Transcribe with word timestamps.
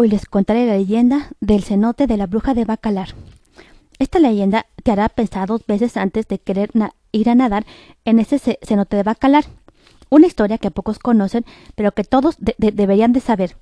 Hoy 0.00 0.08
les 0.08 0.26
contaré 0.26 0.64
la 0.64 0.76
leyenda 0.76 1.26
del 1.40 1.64
cenote 1.64 2.06
de 2.06 2.16
la 2.16 2.28
bruja 2.28 2.54
de 2.54 2.64
Bacalar. 2.64 3.16
Esta 3.98 4.20
leyenda 4.20 4.66
te 4.84 4.92
hará 4.92 5.08
pensar 5.08 5.48
dos 5.48 5.66
veces 5.66 5.96
antes 5.96 6.28
de 6.28 6.38
querer 6.38 6.70
ir 7.10 7.28
a 7.28 7.34
nadar 7.34 7.66
en 8.04 8.20
ese 8.20 8.60
cenote 8.62 8.96
de 8.96 9.02
Bacalar. 9.02 9.46
Una 10.08 10.28
historia 10.28 10.58
que 10.58 10.70
pocos 10.70 11.00
conocen, 11.00 11.44
pero 11.74 11.90
que 11.90 12.04
todos 12.04 12.36
deberían 12.38 13.12
de 13.12 13.18
saber. 13.18 13.56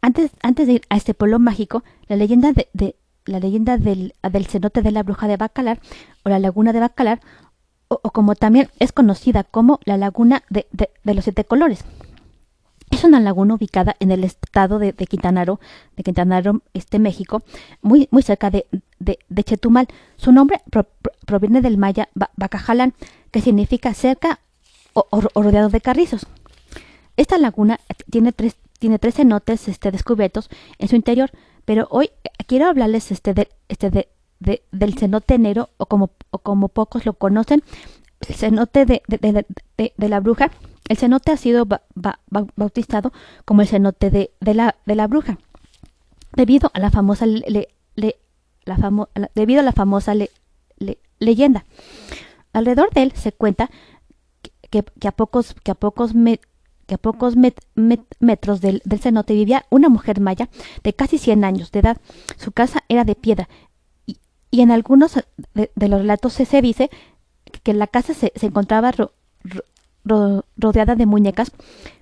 Antes, 0.00 0.30
de 0.54 0.72
ir 0.72 0.82
a 0.88 0.96
este 0.96 1.14
pueblo 1.14 1.40
mágico, 1.40 1.82
la 2.06 2.14
leyenda, 2.14 2.52
de, 2.52 2.94
la 3.24 3.40
leyenda 3.40 3.76
del, 3.76 4.14
cenote 4.48 4.82
de 4.82 4.92
la 4.92 5.02
bruja 5.02 5.26
de 5.26 5.36
Bacalar 5.36 5.80
o 6.22 6.28
la 6.28 6.38
laguna 6.38 6.72
de 6.72 6.78
Bacalar, 6.78 7.20
o, 7.88 7.98
como 8.12 8.36
también 8.36 8.70
es 8.78 8.92
conocida 8.92 9.42
como 9.42 9.80
la 9.84 9.96
laguna 9.96 10.44
de 10.48 10.68
los 11.02 11.24
siete 11.24 11.42
colores. 11.44 11.84
Es 12.96 13.04
una 13.04 13.20
laguna 13.20 13.52
ubicada 13.52 13.94
en 14.00 14.10
el 14.10 14.24
estado 14.24 14.78
de, 14.78 14.94
Quintana 14.94 15.44
Roo, 15.44 15.60
de 15.98 16.02
Quintana 16.02 16.40
Roo, 16.40 16.62
este 16.72 16.98
México, 16.98 17.42
muy, 17.82 18.08
muy 18.10 18.22
cerca 18.22 18.48
de, 18.48 18.64
de, 18.98 19.44
Chetumal. 19.44 19.86
Su 20.16 20.32
nombre 20.32 20.62
proviene 21.26 21.60
del 21.60 21.76
maya 21.76 22.08
Bacajalán, 22.14 22.94
que 23.32 23.42
significa 23.42 23.92
cerca 23.92 24.40
o, 24.94 25.04
rodeado 25.20 25.68
de 25.68 25.82
carrizos. 25.82 26.26
Esta 27.18 27.36
laguna 27.36 27.80
tiene 28.08 28.32
tres, 28.32 28.56
tiene 28.78 28.98
tres 28.98 29.16
cenotes 29.16 29.68
este, 29.68 29.90
descubiertos 29.90 30.48
en 30.78 30.88
su 30.88 30.96
interior, 30.96 31.30
pero 31.66 31.88
hoy 31.90 32.08
quiero 32.46 32.66
hablarles 32.66 33.12
este, 33.12 33.34
de, 33.34 33.50
este 33.68 33.90
de, 33.90 34.62
del 34.72 34.98
cenote 34.98 35.38
negro, 35.38 35.68
o 35.76 35.84
como, 35.84 36.12
o 36.30 36.38
como 36.38 36.68
pocos 36.68 37.04
lo 37.04 37.12
conocen, 37.12 37.62
el 38.28 38.34
cenote 38.34 38.86
de, 38.86 39.02
de 39.06 40.08
la 40.08 40.20
bruja, 40.20 40.50
el 40.88 40.96
cenote 40.96 41.32
ha 41.32 41.36
sido 41.36 41.66
bautizado 42.56 43.12
como 43.44 43.62
el 43.62 43.68
cenote 43.68 44.10
de, 44.10 44.54
la, 44.54 44.76
de 44.86 44.94
la 44.94 45.06
bruja, 45.06 45.38
debido 46.34 46.70
a 46.74 46.80
la 46.80 46.90
famosa, 46.90 47.26
le, 47.26 47.68
la 48.64 49.28
debido 49.34 49.60
a 49.60 49.64
la 49.64 49.72
famosa 49.72 50.14
leyenda. 51.18 51.64
Alrededor 52.52 52.90
de 52.92 53.02
él 53.02 53.12
se 53.12 53.32
cuenta 53.32 53.70
que, 54.70 54.84
a 55.06 55.12
pocos, 55.12 55.54
que 55.62 55.70
a 55.70 55.74
pocos, 55.74 56.12
que 56.86 56.94
a 56.94 56.98
pocos 56.98 57.34
metros 58.20 58.60
del, 58.60 58.82
cenote 59.00 59.34
vivía 59.34 59.66
una 59.70 59.88
mujer 59.88 60.20
maya 60.20 60.48
de 60.82 60.92
casi 60.92 61.18
100 61.18 61.44
años 61.44 61.72
de 61.72 61.80
edad. 61.80 61.98
Su 62.36 62.52
casa 62.52 62.84
era 62.88 63.04
de 63.04 63.14
piedra 63.14 63.48
y, 64.06 64.60
en 64.60 64.70
algunos 64.70 65.24
de, 65.54 65.88
los 65.88 66.00
relatos 66.00 66.32
se, 66.32 66.62
dice 66.62 66.90
que 67.62 67.74
la 67.74 67.86
casa 67.86 68.14
se, 68.14 68.32
encontraba 68.42 68.92
rodeada 70.04 70.94
de 70.94 71.06
muñecas. 71.06 71.52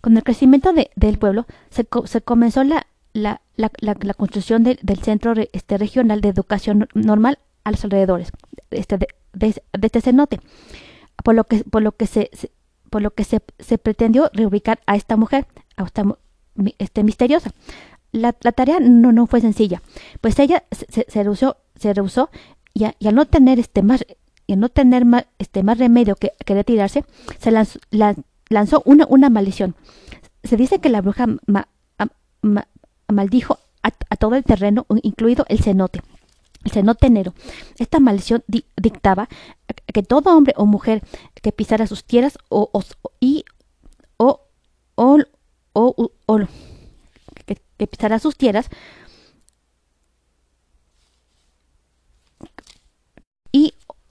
Con 0.00 0.16
el 0.16 0.22
crecimiento 0.22 0.72
del 0.72 1.18
pueblo 1.18 1.46
se, 1.70 1.84
comenzó 2.22 2.64
la, 2.64 2.86
la, 3.12 3.40
la, 3.56 4.14
construcción 4.14 4.64
del 4.64 4.98
centro 5.02 5.34
este, 5.52 5.78
regional 5.78 6.20
de 6.20 6.28
educación 6.28 6.88
normal 6.94 7.38
a 7.64 7.70
los 7.70 7.84
alrededores 7.84 8.32
este, 8.70 8.98
de, 9.32 9.62
este 9.80 10.00
cenote, 10.00 10.40
por 11.22 11.34
lo 11.34 11.44
que, 11.44 11.64
por 11.64 11.82
lo 11.82 11.92
que, 11.92 12.06
se, 12.06 12.30
por 12.90 13.02
lo 13.02 13.12
que 13.12 13.24
se, 13.24 13.40
se, 13.58 13.78
pretendió 13.78 14.30
reubicar 14.32 14.80
a 14.86 14.96
esta 14.96 15.16
mujer, 15.16 15.46
a 15.76 15.84
esta 15.84 16.04
este, 16.78 17.04
misteriosa. 17.04 17.52
La, 18.12 18.32
tarea 18.32 18.78
no, 18.80 19.12
no 19.12 19.26
fue 19.26 19.40
sencilla, 19.40 19.80
pues 20.20 20.38
ella 20.38 20.64
se, 20.70 21.06
se, 21.08 21.22
rehusó, 21.22 21.56
se 21.76 21.94
rehusó 21.94 22.30
y, 22.74 22.84
y, 22.98 23.08
al 23.08 23.14
no 23.14 23.24
tener 23.24 23.58
este 23.58 23.82
más 23.82 24.04
y 24.46 24.56
no 24.56 24.68
tener 24.68 25.04
más, 25.04 25.26
este, 25.38 25.62
más 25.62 25.78
remedio 25.78 26.16
que, 26.16 26.32
que 26.44 26.54
retirarse, 26.54 27.04
se 27.38 27.50
lanzó, 27.50 27.78
lanzó 28.48 28.82
una, 28.84 29.06
una, 29.08 29.30
maldición. 29.30 29.74
Se 30.44 30.56
dice 30.56 30.80
que 30.80 30.88
la 30.88 31.00
bruja 31.00 31.26
maldijo 33.08 33.58
a, 33.82 33.90
todo 34.16 34.34
el 34.36 34.44
terreno, 34.44 34.86
incluido 35.02 35.44
el 35.48 35.60
cenote, 35.62 36.02
el 36.64 36.70
cenote 36.70 37.06
enero. 37.06 37.34
Esta 37.78 38.00
maldición 38.00 38.44
dictaba 38.46 39.28
que 39.92 40.02
todo 40.02 40.36
hombre 40.36 40.54
o 40.56 40.66
mujer 40.66 41.02
que 41.40 41.52
pisara 41.52 41.86
sus 41.86 42.04
tierras 42.04 42.38
o, 42.48 42.70
y 43.20 43.44
o, 44.16 44.40
o, 44.94 45.18
o, 45.72 46.38
que 47.76 47.86
pisara 47.86 48.18
sus 48.18 48.36
tierras 48.36 48.68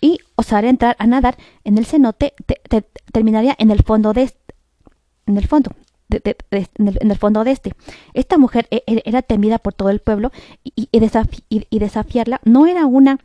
y 0.00 0.20
osar 0.46 0.64
entrar 0.64 0.96
a 0.98 1.06
nadar 1.06 1.36
en 1.64 1.76
el 1.76 1.86
cenote 1.86 2.34
terminaría 3.12 3.54
en 3.58 3.70
el 3.70 3.82
fondo 3.82 4.12
de 4.12 4.22
este, 4.22 4.54
en 5.26 5.36
el 5.36 5.46
fondo 5.46 5.72
en, 6.08 7.10
el, 7.10 7.18
fondo 7.18 7.42
de 7.42 7.50
este. 7.50 7.74
Esta 8.14 8.38
mujer 8.38 8.68
e, 8.70 8.84
e, 8.86 9.02
era 9.04 9.22
temida 9.22 9.58
por 9.58 9.74
todo 9.74 9.90
el 9.90 9.98
pueblo 9.98 10.30
y, 10.62 10.88
desafiarla 11.78 12.40
no 12.44 12.68
era 12.68 12.86
una, 12.86 13.18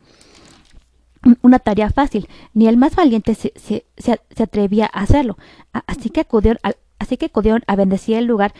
una 1.42 1.60
tarea 1.60 1.90
fácil, 1.90 2.28
ni 2.54 2.66
el 2.66 2.76
más 2.76 2.96
valiente 2.96 3.36
se, 3.36 3.52
se, 3.54 3.84
se, 3.98 4.42
atrevía 4.42 4.90
a 4.92 5.02
hacerlo. 5.02 5.38
Así 5.86 6.10
que 6.10 6.22
acudieron 6.22 6.58
a, 6.64 6.72
así 6.98 7.16
que 7.16 7.26
acudieron 7.26 7.62
a 7.68 7.76
bendecir 7.76 8.16
el 8.16 8.24
lugar 8.24 8.52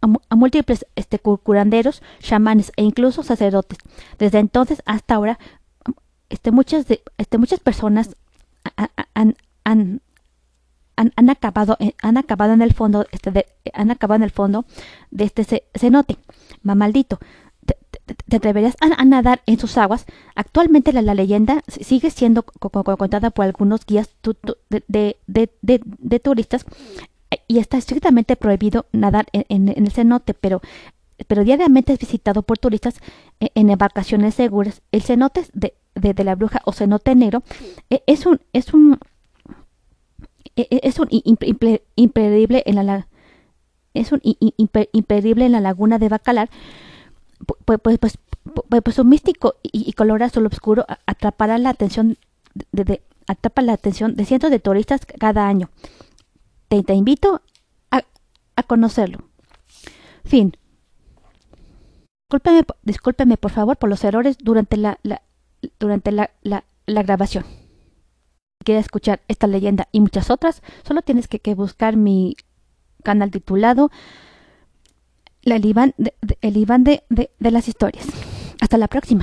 a, 0.00 0.36
múltiples 0.36 0.86
este, 0.96 1.18
curanderos, 1.18 2.02
chamanes 2.20 2.72
e 2.76 2.82
incluso 2.82 3.22
sacerdotes. 3.22 3.78
Desde 4.18 4.38
entonces 4.38 4.82
hasta 4.86 5.14
ahora 5.14 5.38
este, 6.28 6.50
muchas, 6.50 6.86
de, 6.86 7.02
este, 7.16 7.38
muchas 7.38 7.60
personas 7.60 8.16
han, 9.14 9.36
han, 9.64 10.00
han, 10.96 11.30
acabado, 11.30 11.76
han 12.02 12.16
acabado 12.16 12.52
en 12.52 12.62
el 12.62 12.74
fondo, 12.74 13.06
este, 13.12 13.30
de, 13.30 13.46
han 13.72 13.90
acabado 13.90 14.16
en 14.16 14.22
el 14.24 14.30
fondo 14.30 14.64
de 15.10 15.24
este 15.24 15.64
cenote. 15.74 16.16
Mamaldito, 16.62 17.18
te, 17.64 17.76
te, 18.28 18.36
atreverías 18.36 18.76
a, 18.80 19.04
nadar 19.04 19.42
en 19.46 19.58
sus 19.58 19.76
aguas. 19.78 20.06
Actualmente 20.34 20.92
la, 20.92 21.14
leyenda 21.14 21.62
sigue 21.66 22.10
siendo 22.10 22.42
contada 22.42 23.30
por 23.30 23.44
algunos 23.44 23.86
guías 23.86 24.10
de, 24.68 25.16
de, 25.26 26.20
turistas 26.20 26.64
y 27.46 27.58
está 27.58 27.78
estrictamente 27.78 28.36
prohibido 28.36 28.86
nadar 28.92 29.26
en, 29.32 29.68
el 29.68 29.90
cenote, 29.90 30.34
pero 30.34 30.60
pero 31.26 31.42
diariamente 31.42 31.92
es 31.92 31.98
visitado 31.98 32.42
por 32.42 32.58
turistas 32.58 33.00
e, 33.40 33.50
en, 33.56 33.70
embarcaciones 33.70 34.36
seguras. 34.36 34.82
El 34.92 35.02
cenote 35.02 35.44
de, 35.52 35.74
de, 35.98 36.24
la 36.24 36.34
bruja 36.34 36.60
o 36.64 36.72
cenote 36.72 37.14
negro 37.14 37.42
e, 37.90 38.02
es 38.06 38.26
un 38.26 38.40
es 38.52 38.72
un 38.72 38.98
e, 40.56 40.80
es 40.82 40.98
un 40.98 41.08
imperdible 41.10 42.62
en 42.66 42.86
la 42.86 43.08
es 43.94 44.12
un 44.12 44.20
imperdible 44.22 45.46
en 45.46 45.52
la 45.52 45.60
laguna 45.60 45.98
de 45.98 46.08
Bacalar 46.08 46.50
pues, 47.64 47.80
pues, 47.80 47.98
pues, 47.98 48.18
pues 48.82 48.98
un 48.98 49.08
místico 49.08 49.56
y, 49.62 49.92
color 49.92 50.22
azul 50.22 50.46
oscuro 50.46 50.86
atrapará 51.06 51.58
la 51.58 51.70
atención 51.70 52.16
de, 52.72 53.02
atrapa 53.26 53.62
la 53.62 53.74
atención 53.74 54.16
de 54.16 54.24
cientos 54.24 54.50
de 54.50 54.58
turistas 54.58 55.06
cada 55.06 55.46
año. 55.46 55.70
Te, 56.68 56.82
te 56.82 56.94
invito 56.94 57.42
a, 57.90 58.02
a 58.56 58.62
conocerlo. 58.62 59.18
Fin. 60.24 60.56
Discúlpeme, 62.30 62.64
discúlpeme, 62.82 63.36
por 63.38 63.50
favor, 63.50 63.76
por 63.76 63.88
los 63.88 64.04
errores 64.04 64.36
durante 64.38 64.76
la, 64.76 64.98
durante 65.78 66.12
la, 66.12 66.30
la, 66.42 66.64
grabación. 67.02 67.44
Si 67.44 68.64
quieres 68.64 68.86
escuchar 68.86 69.20
esta 69.28 69.46
leyenda 69.46 69.88
y 69.92 70.00
muchas 70.00 70.30
otras, 70.30 70.62
solo 70.86 71.02
tienes 71.02 71.28
que, 71.28 71.54
buscar 71.54 71.96
mi 71.96 72.36
canal 73.02 73.30
titulado 73.30 73.90
El 75.42 75.64
Iván 75.64 75.94
de, 75.96 76.14
el 76.40 76.56
Iván 76.56 76.84
de, 76.84 77.02
de 77.08 77.50
las 77.50 77.68
historias. 77.68 78.06
Hasta 78.60 78.76
la 78.78 78.88
próxima. 78.88 79.16